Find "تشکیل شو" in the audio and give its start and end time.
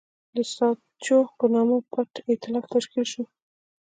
2.73-3.23